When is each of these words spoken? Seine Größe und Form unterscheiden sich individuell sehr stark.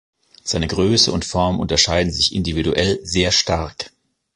Seine 0.43 0.65
Größe 0.67 1.11
und 1.11 1.25
Form 1.25 1.59
unterscheiden 1.59 2.11
sich 2.11 2.33
individuell 2.33 2.97
sehr 3.05 3.31
stark. 3.31 3.91